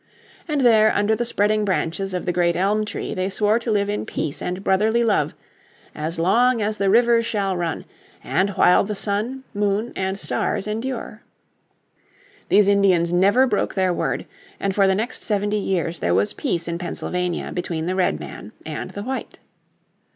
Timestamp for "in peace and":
3.87-4.63